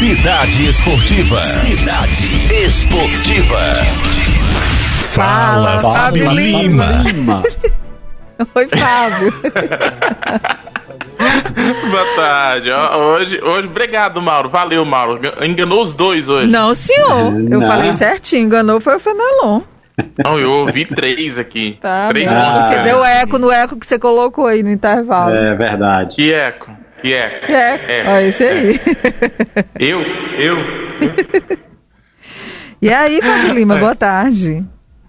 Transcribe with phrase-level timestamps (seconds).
[0.00, 1.44] Cidade Esportiva.
[1.44, 3.58] Cidade Esportiva.
[5.12, 6.86] Fala, Fábio Lima.
[7.04, 7.42] Lima.
[8.54, 9.30] Oi, Fábio.
[11.90, 12.70] Boa tarde.
[12.72, 14.48] Hoje, hoje, obrigado, Mauro.
[14.48, 15.20] Valeu, Mauro.
[15.42, 16.50] Enganou os dois hoje.
[16.50, 17.34] Não, senhor.
[17.34, 17.68] Eu Não.
[17.68, 18.46] falei certinho.
[18.46, 19.60] Enganou foi o Fenelon.
[20.24, 21.78] Não, eu ouvi três aqui.
[21.78, 25.34] Tá, três ah, porque deu eco no eco que você colocou aí no intervalo.
[25.34, 26.16] É verdade.
[26.16, 26.79] Que eco?
[27.00, 27.46] Que eco?
[27.46, 27.90] Que eco.
[27.90, 28.08] É.
[28.08, 28.80] Olha esse aí.
[29.78, 30.02] Eu?
[30.38, 30.56] Eu?
[32.82, 34.64] E aí, Fábio Lima, boa tarde.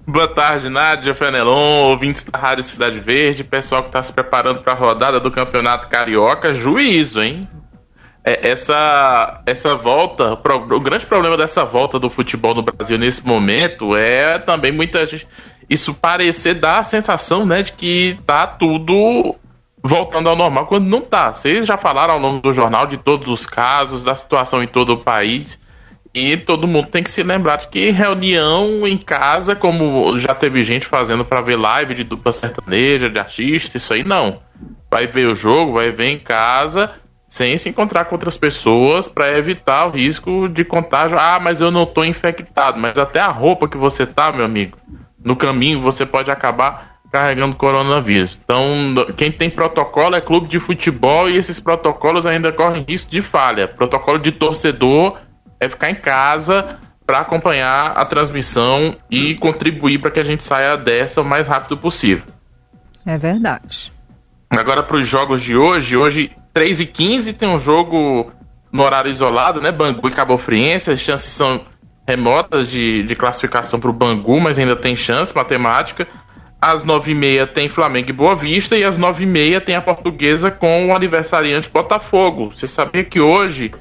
[0.05, 4.73] Boa tarde, Nádia Fenelon, ouvintes da Rádio Cidade Verde, pessoal que está se preparando para
[4.73, 6.53] a rodada do Campeonato Carioca.
[6.53, 7.47] Juízo, hein?
[8.25, 13.95] É, essa, essa volta, o grande problema dessa volta do futebol no Brasil nesse momento
[13.95, 15.25] é também muita gente.
[15.69, 19.37] Isso parecer dar a sensação, né, de que tá tudo
[19.83, 21.33] voltando ao normal, quando não tá.
[21.33, 24.93] Vocês já falaram ao longo do jornal de todos os casos, da situação em todo
[24.93, 25.59] o país.
[26.13, 30.61] E todo mundo tem que se lembrar de que reunião em casa, como já teve
[30.61, 34.41] gente fazendo para ver live de dupla sertaneja, de artista, isso aí não.
[34.89, 36.91] Vai ver o jogo, vai ver em casa,
[37.29, 41.17] sem se encontrar com outras pessoas para evitar o risco de contágio.
[41.17, 42.77] Ah, mas eu não tô infectado.
[42.77, 44.77] Mas até a roupa que você tá, meu amigo,
[45.23, 48.39] no caminho você pode acabar carregando coronavírus.
[48.43, 53.21] Então, quem tem protocolo é clube de futebol e esses protocolos ainda correm risco de
[53.21, 53.67] falha.
[53.67, 55.17] Protocolo de torcedor
[55.59, 56.67] é ficar em casa
[57.05, 61.77] para acompanhar a transmissão e contribuir para que a gente saia dessa o mais rápido
[61.77, 62.23] possível.
[63.05, 63.91] É verdade.
[64.49, 68.31] Agora para os jogos de hoje, hoje 3 e 15 tem um jogo
[68.71, 69.71] no horário isolado, né?
[69.71, 71.61] Bangu e Cabo Friense, as chances são
[72.07, 76.07] remotas de, de classificação para o Bangu, mas ainda tem chance matemática.
[76.61, 80.95] Às 9h30 tem Flamengo e Boa Vista e às 9h30 tem a Portuguesa com o
[80.95, 82.51] aniversariante Botafogo.
[82.55, 83.71] Você sabia que hoje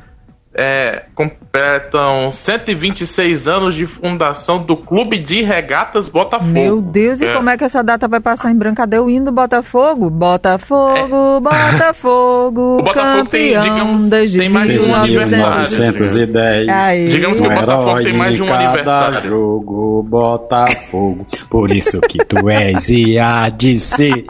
[0.61, 6.51] é, completam 126 anos de fundação do Clube de Regatas Botafogo.
[6.51, 7.33] Meu Deus, e é.
[7.33, 8.77] como é que essa data vai passar em branco?
[8.77, 10.11] Cadê o hino do Botafogo?
[10.11, 11.41] Botafogo, é.
[11.41, 15.71] Botafogo, o Botafogo campeão tem, digamos, desde tem mais de um aniversário.
[15.71, 17.11] 1910.
[17.11, 19.31] Digamos que o Botafogo tem mais de um aniversário.
[19.31, 24.27] jogo, Botafogo, por isso que tu és e há de ser.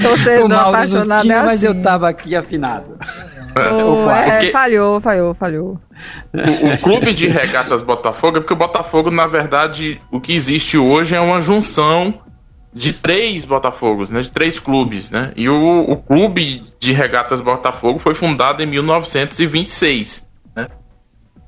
[0.00, 1.46] Torcedor apaixonado tinha, é assim.
[1.46, 2.96] mas eu tava aqui afinado.
[3.56, 5.80] Oh, é, falhou, falhou, falhou.
[6.32, 10.76] O, o, clube de regatas Botafogo é porque o Botafogo, na verdade, o que existe
[10.76, 12.20] hoje é uma junção
[12.72, 14.20] de três Botafogos, né?
[14.20, 15.32] De três clubes, né?
[15.34, 20.68] E o, o clube de regatas Botafogo foi fundado em 1926, né?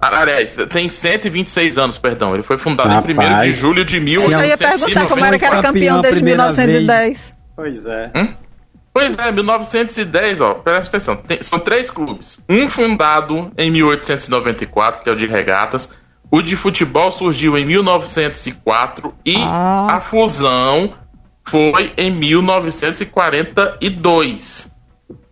[0.00, 2.32] Aliás, tem 126 anos, perdão.
[2.32, 4.42] Ele foi fundado Rapaz, em 1 de julho de 1850.
[4.42, 6.86] Eu ia perguntar como era que era campeão desde 1910.
[6.86, 7.34] Vez.
[7.54, 8.10] Pois é.
[8.16, 8.47] Hum?
[9.16, 12.41] Pois é, 1910, ó, presta atenção, tem, são três clubes.
[12.48, 15.91] Um fundado em 1894, que é o de regatas.
[16.30, 19.86] O de futebol surgiu em 1904 e ah.
[19.91, 20.92] a fusão
[21.48, 24.70] foi em 1942.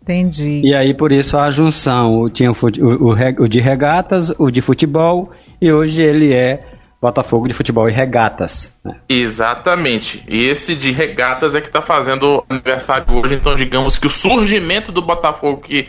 [0.03, 0.63] Entendi.
[0.65, 2.31] E aí, por isso, a junção.
[2.31, 3.13] Tinha o, o, o,
[3.43, 6.65] o de regatas, o de futebol, e hoje ele é
[7.07, 8.73] Botafogo de Futebol e Regatas.
[8.85, 8.97] Né?
[9.09, 10.25] Exatamente.
[10.29, 13.35] E esse de regatas é que está fazendo aniversário hoje.
[13.35, 15.89] Então, digamos que o surgimento do Botafogo que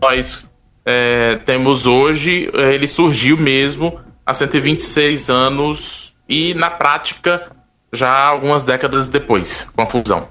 [0.00, 0.44] nós
[0.84, 7.52] é, temos hoje, é, ele surgiu mesmo há 126 anos e, na prática,
[7.92, 10.28] já algumas décadas depois, com a fusão.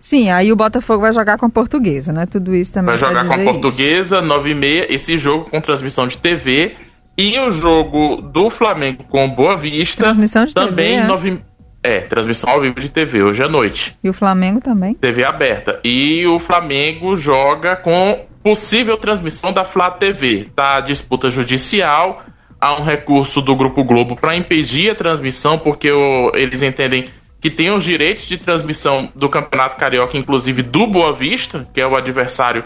[0.00, 2.26] Sim, aí o Botafogo vai jogar com a portuguesa, né?
[2.26, 2.96] Tudo isso também.
[2.96, 4.92] Vai jogar com a portuguesa, 9 e meia.
[4.92, 6.76] Esse jogo com transmissão de TV
[7.18, 10.04] e o jogo do Flamengo com Boa Vista.
[10.04, 11.02] Transmissão de também TV.
[11.02, 11.04] É?
[11.04, 11.40] Nove...
[11.82, 13.96] é, transmissão ao vivo de TV, hoje à noite.
[14.04, 14.94] E o Flamengo também?
[14.94, 15.80] TV aberta.
[15.82, 20.48] E o Flamengo joga com possível transmissão da Flá TV.
[20.54, 22.22] Tá disputa judicial.
[22.60, 26.30] Há um recurso do Grupo Globo para impedir a transmissão, porque o...
[26.34, 27.08] eles entendem
[27.40, 31.86] que tem os direitos de transmissão do Campeonato Carioca, inclusive do Boa Vista, que é
[31.86, 32.64] o adversário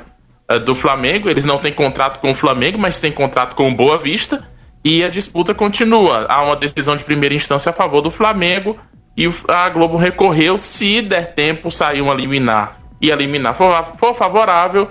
[0.50, 1.28] uh, do Flamengo.
[1.28, 4.48] Eles não têm contrato com o Flamengo, mas têm contrato com o Boa Vista.
[4.84, 6.26] E a disputa continua.
[6.28, 8.76] Há uma decisão de primeira instância a favor do Flamengo.
[9.16, 10.58] E a Globo recorreu.
[10.58, 14.88] Se der tempo, sair um liminar e a liminar for, for favorável,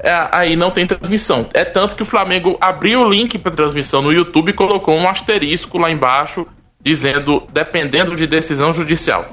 [0.00, 1.46] é, aí não tem transmissão.
[1.52, 5.08] É tanto que o Flamengo abriu o link para transmissão no YouTube e colocou um
[5.08, 6.46] asterisco lá embaixo
[6.80, 9.30] dizendo dependendo de decisão judicial.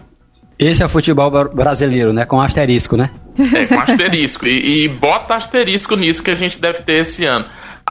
[0.58, 2.26] Esse é o futebol brasileiro, né?
[2.26, 3.12] Com asterisco, né?
[3.54, 4.48] É, com asterisco.
[4.48, 7.46] e, e bota asterisco nisso que a gente deve ter esse ano.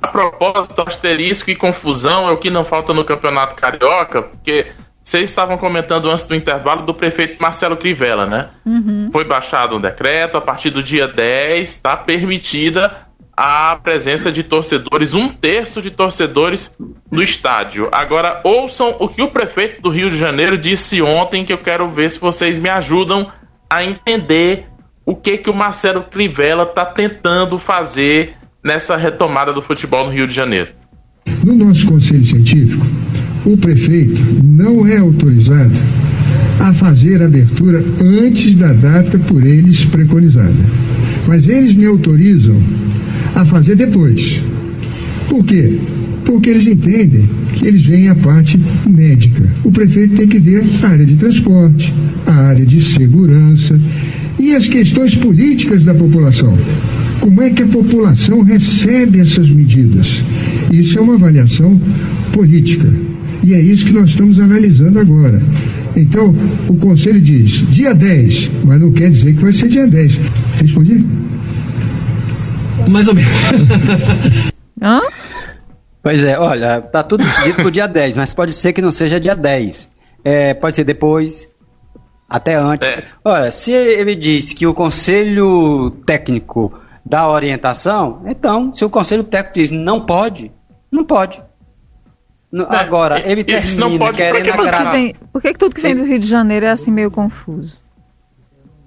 [0.04, 4.66] A propósito, asterisco e confusão é o que não falta no Campeonato Carioca, porque
[5.02, 8.50] vocês estavam comentando antes do intervalo do prefeito Marcelo Crivella, né?
[8.66, 9.08] Uhum.
[9.10, 15.14] Foi baixado um decreto, a partir do dia 10 está permitida a presença de torcedores,
[15.14, 16.76] um terço de torcedores
[17.10, 17.88] no estádio.
[17.90, 21.88] Agora, ouçam o que o prefeito do Rio de Janeiro disse ontem, que eu quero
[21.88, 23.32] ver se vocês me ajudam
[23.70, 24.66] a entender
[25.06, 30.26] o que que o Marcelo Crivella está tentando fazer nessa retomada do futebol no Rio
[30.26, 30.68] de Janeiro.
[31.44, 32.86] No nosso conselho científico,
[33.44, 35.74] o prefeito não é autorizado
[36.58, 40.54] a fazer abertura antes da data por eles preconizada.
[41.26, 42.56] Mas eles me autorizam
[43.34, 44.40] a fazer depois.
[45.28, 45.78] Por quê?
[46.24, 49.46] Porque eles entendem que eles veem a parte médica.
[49.62, 51.92] O prefeito tem que ver a área de transporte,
[52.26, 53.78] a área de segurança
[54.38, 56.56] e as questões políticas da população.
[57.20, 60.22] Como é que a população recebe essas medidas?
[60.70, 61.80] Isso é uma avaliação
[62.32, 62.88] política.
[63.42, 65.40] E é isso que nós estamos analisando agora.
[65.96, 66.34] Então,
[66.68, 70.20] o conselho diz dia 10, mas não quer dizer que vai ser dia 10.
[70.60, 71.04] Respondi?
[72.90, 73.30] Mais ou menos.
[74.82, 75.00] Hã?
[76.02, 79.20] Pois é, olha, tá tudo decidido pro dia 10, mas pode ser que não seja
[79.20, 79.88] dia 10.
[80.24, 81.48] É, pode ser depois,
[82.28, 82.88] até antes.
[82.88, 83.04] É.
[83.24, 86.72] Olha, se ele diz que o conselho técnico
[87.04, 90.50] dá orientação, então, se o conselho técnico diz não pode,
[90.90, 91.42] não pode.
[92.50, 94.56] No- É, Agora, ele isso não termina pode querendo que que
[95.32, 97.80] por que, que tudo que vem do Rio de Janeiro é assim meio confuso?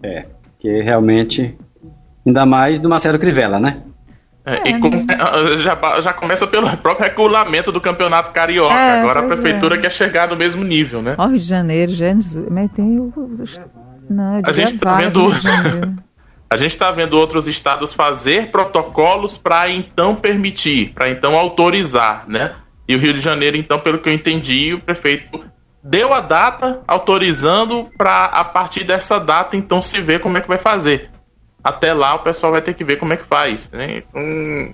[0.02, 0.26] É,
[0.58, 1.58] que realmente,
[2.26, 3.78] ainda mais do Marcelo Crivella, né?
[4.46, 4.90] É, e com-
[5.62, 8.74] já, ba- já começa pelo próprio regulamento do Campeonato Carioca.
[8.74, 9.80] É, Agora a prefeitura é.
[9.80, 11.16] quer chegar no mesmo nível, né?
[11.18, 13.12] Ó, Rio de Janeiro, gente, mas tem o...
[14.10, 15.28] Não, eu A gente tá vendo-
[16.50, 22.56] A gente está vendo outros estados fazer protocolos para então permitir, para então autorizar, né?
[22.88, 25.44] E o Rio de Janeiro, então, pelo que eu entendi, o prefeito
[25.84, 30.48] deu a data autorizando para a partir dessa data então se ver como é que
[30.48, 31.10] vai fazer.
[31.64, 33.70] Até lá o pessoal vai ter que ver como é que faz.
[33.72, 34.04] Né?
[34.16, 34.74] Hum,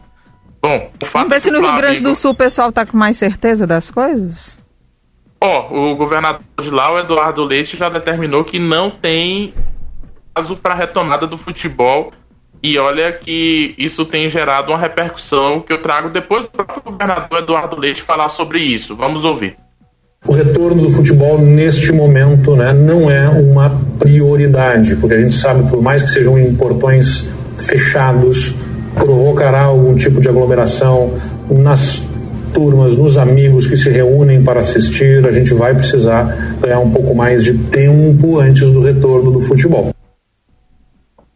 [0.62, 2.72] bom, o fato Vamos ver se no o Rio Grande do Flamengo- Sul o pessoal
[2.72, 4.60] tá com mais certeza das coisas?
[5.42, 9.54] Ó, o governador de lá, o Eduardo Leite, já determinou que não tem
[10.34, 12.12] prazo para retomada do futebol.
[12.62, 17.40] E olha que isso tem gerado uma repercussão que eu trago depois do próprio governador
[17.40, 18.96] Eduardo Leite falar sobre isso.
[18.96, 19.58] Vamos ouvir.
[20.26, 23.70] O retorno do futebol neste momento né, não é uma
[24.00, 27.28] prioridade, porque a gente sabe, por mais que sejam em portões
[27.58, 28.56] fechados,
[28.96, 31.14] provocará algum tipo de aglomeração
[31.50, 32.02] nas
[32.54, 35.28] turmas, nos amigos que se reúnem para assistir.
[35.28, 39.94] A gente vai precisar ganhar um pouco mais de tempo antes do retorno do futebol.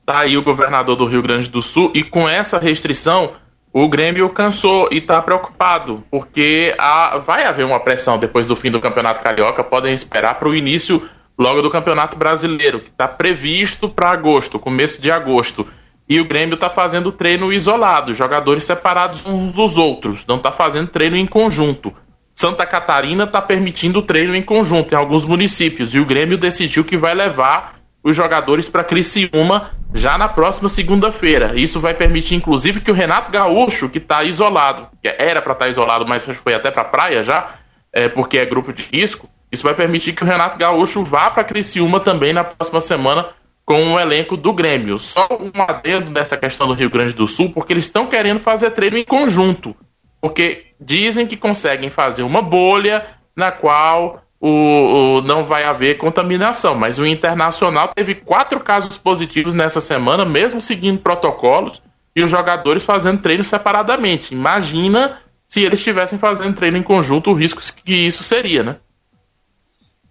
[0.07, 3.33] Tá aí o governador do Rio Grande do Sul e com essa restrição
[3.73, 8.71] o Grêmio cansou e tá preocupado porque há- vai haver uma pressão depois do fim
[8.71, 9.65] do Campeonato Carioca.
[9.65, 11.07] Podem esperar para o início
[11.37, 15.67] logo do Campeonato Brasileiro que está previsto para agosto, começo de agosto.
[16.07, 20.87] E o Grêmio está fazendo treino isolado, jogadores separados uns dos outros, não está fazendo
[20.87, 21.93] treino em conjunto.
[22.33, 26.95] Santa Catarina está permitindo treino em conjunto em alguns municípios e o Grêmio decidiu que
[26.95, 27.75] vai levar
[28.09, 31.53] os jogadores para Criciúma já na próxima segunda-feira.
[31.55, 35.67] Isso vai permitir, inclusive, que o Renato Gaúcho, que está isolado, que era para estar
[35.67, 37.55] isolado, mas foi até para praia já,
[37.91, 41.43] é, porque é grupo de risco, isso vai permitir que o Renato Gaúcho vá para
[41.43, 43.27] Criciúma também na próxima semana
[43.65, 44.97] com o elenco do Grêmio.
[44.97, 48.71] Só um adendo nessa questão do Rio Grande do Sul, porque eles estão querendo fazer
[48.71, 49.75] treino em conjunto.
[50.21, 53.05] Porque dizem que conseguem fazer uma bolha
[53.35, 56.75] na qual o, o- não vai haver contaminação.
[56.75, 61.81] Mas o Internacional teve quatro casos positivos nessa semana, mesmo seguindo protocolos,
[62.15, 64.33] e os jogadores fazendo treino separadamente.
[64.33, 68.75] Imagina se eles estivessem fazendo treino em conjunto, o risco que isso seria, né?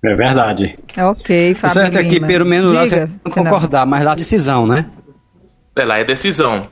[0.04, 0.78] É verdade.
[0.94, 4.04] É ok, O Fábio certo é que, pelo menos, lá Diga, você não concordar, mas
[4.04, 4.86] lá a decisão, né?
[5.74, 6.62] É, lá é decisão.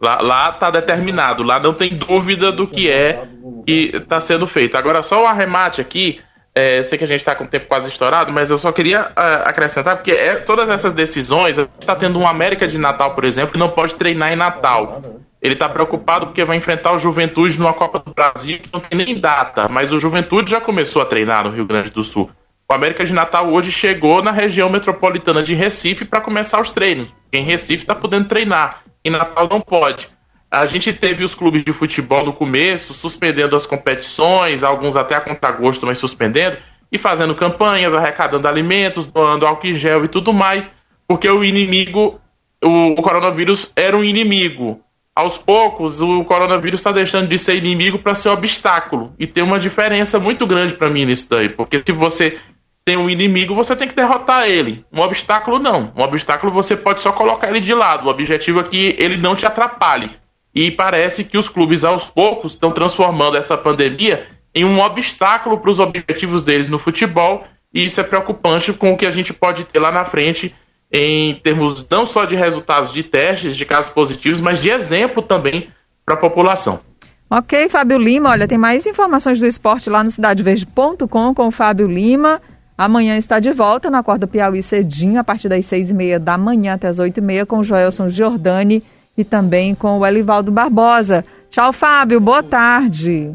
[0.00, 3.26] Lá, lá tá determinado, lá não tem dúvida do que é
[3.66, 4.76] que está sendo feito.
[4.76, 6.20] Agora, só um arremate aqui.
[6.56, 9.12] É, sei que a gente está com o tempo quase estourado, mas eu só queria
[9.14, 13.14] ah, acrescentar, porque é, todas essas decisões, a gente está tendo um América de Natal,
[13.14, 15.02] por exemplo, que não pode treinar em Natal.
[15.42, 18.96] Ele está preocupado porque vai enfrentar o Juventude numa Copa do Brasil que não tem
[18.96, 22.30] nem data, mas o Juventude já começou a treinar no Rio Grande do Sul.
[22.68, 27.14] O América de Natal hoje chegou na região metropolitana de Recife para começar os treinos.
[27.30, 30.08] Em Recife está podendo treinar, em Natal não pode.
[30.50, 35.20] A gente teve os clubes de futebol no começo suspendendo as competições, alguns até a
[35.20, 36.56] contragosto, mas suspendendo,
[36.90, 40.74] e fazendo campanhas, arrecadando alimentos, doando álcool gel e tudo mais,
[41.06, 42.20] porque o inimigo,
[42.62, 44.80] o, o coronavírus era um inimigo.
[45.14, 49.14] Aos poucos, o coronavírus está deixando de ser inimigo para ser obstáculo.
[49.18, 52.38] E tem uma diferença muito grande para mim nisso daí, porque se você
[52.84, 54.84] tem um inimigo, você tem que derrotar ele.
[54.92, 55.92] Um obstáculo não.
[55.96, 58.06] Um obstáculo você pode só colocar ele de lado.
[58.06, 60.10] O objetivo é que ele não te atrapalhe.
[60.56, 65.70] E parece que os clubes, aos poucos, estão transformando essa pandemia em um obstáculo para
[65.70, 67.44] os objetivos deles no futebol.
[67.74, 70.54] E isso é preocupante com o que a gente pode ter lá na frente
[70.90, 75.68] em termos não só de resultados de testes, de casos positivos, mas de exemplo também
[76.06, 76.80] para a população.
[77.28, 81.86] Ok, Fábio Lima, olha, tem mais informações do esporte lá no cidadeverde.com com o Fábio
[81.86, 82.40] Lima.
[82.78, 86.38] Amanhã está de volta na Acorda Piauí cedinho, a partir das seis e meia da
[86.38, 88.82] manhã até as oito e meia, com o Joelson Giordani
[89.16, 91.24] e também com o Elivaldo Barbosa.
[91.50, 93.32] Tchau, Fábio, boa tarde.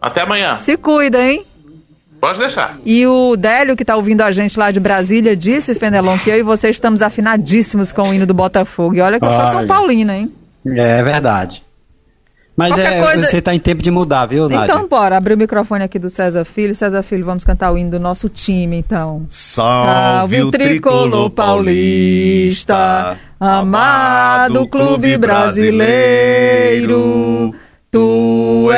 [0.00, 0.58] Até amanhã.
[0.58, 1.44] Se cuida, hein?
[2.20, 2.78] Pode deixar.
[2.84, 6.38] E o Délio, que está ouvindo a gente lá de Brasília, disse, Fenelon, que eu
[6.38, 8.94] e você estamos afinadíssimos com o hino do Botafogo.
[8.94, 10.30] E olha que eu sou São Paulina, hein?
[10.66, 11.62] É verdade.
[12.56, 13.26] Mas é, coisa...
[13.26, 14.74] você está em tempo de mudar, viu, Nádia?
[14.74, 16.74] Então, bora, abrir o microfone aqui do César Filho.
[16.74, 19.24] César Filho, vamos cantar o hino do nosso time, então.
[19.28, 26.34] Salve, Salve o tricolor paulista, amado clube brasileiro.
[27.90, 28.19] Tu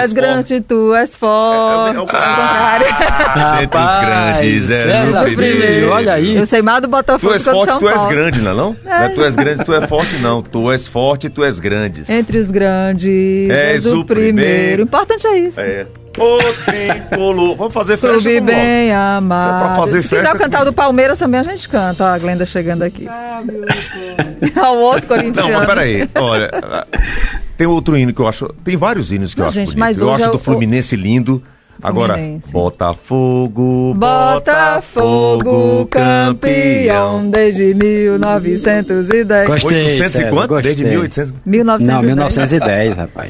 [0.03, 1.89] és forte, tu és forte.
[1.89, 2.87] É, é, é o contrário.
[3.35, 5.91] Ah, Entre os grandes é o primeiro.
[5.91, 6.37] Olha aí.
[6.37, 8.77] Eu sei mais do Botafogo Tu és forte, tu és grande, não é não?
[8.85, 8.89] É.
[8.89, 10.43] não é tu és grande, tu és forte, não.
[10.43, 12.03] Tu és forte, tu és grande.
[12.09, 14.35] Entre os grandes és, o, primeiro.
[14.35, 14.83] primeiro.
[14.83, 15.61] Importante é isso.
[15.61, 15.87] É.
[16.19, 17.57] O tricolor.
[17.57, 18.19] Vamos fazer festa.
[18.19, 19.65] Clube bem amado.
[19.65, 22.05] Pra fazer Se festa, quiser cantar do Palmeiras também, a gente canta.
[22.05, 23.09] Ó, a Glenda chegando aqui.
[23.09, 24.57] Ah, meu Deus.
[24.57, 25.49] o outro corintiano.
[25.49, 26.09] Não, mas peraí.
[26.15, 26.51] Olha,
[27.57, 28.49] tem outro hino que eu acho.
[28.65, 30.01] Tem vários hinos que Não, eu acho gente, bonito.
[30.01, 31.43] Eu acho do Fluminense lindo.
[31.83, 32.17] Agora,
[32.53, 39.49] Botafogo, Botafogo, campeão desde 1910.
[39.49, 40.63] Gostei, 800 e quanto?
[40.63, 41.35] Desde 1800?
[41.45, 41.97] 1910.
[41.97, 43.13] Não, 1910, rapaz.